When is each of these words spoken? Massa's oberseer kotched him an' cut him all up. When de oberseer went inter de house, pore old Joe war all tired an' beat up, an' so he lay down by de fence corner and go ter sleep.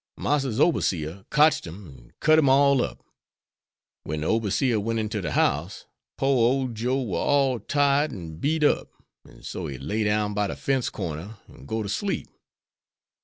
Massa's 0.17 0.59
oberseer 0.59 1.25
kotched 1.29 1.67
him 1.67 1.85
an' 1.85 2.13
cut 2.21 2.39
him 2.39 2.49
all 2.49 2.81
up. 2.81 3.03
When 4.01 4.21
de 4.21 4.27
oberseer 4.27 4.79
went 4.81 4.97
inter 4.97 5.21
de 5.21 5.33
house, 5.33 5.85
pore 6.17 6.37
old 6.37 6.73
Joe 6.73 6.99
war 7.03 7.23
all 7.23 7.59
tired 7.59 8.11
an' 8.11 8.37
beat 8.37 8.63
up, 8.63 8.89
an' 9.29 9.43
so 9.43 9.67
he 9.67 9.77
lay 9.77 10.03
down 10.03 10.33
by 10.33 10.47
de 10.47 10.55
fence 10.55 10.89
corner 10.89 11.37
and 11.47 11.67
go 11.67 11.83
ter 11.83 11.87
sleep. 11.87 12.29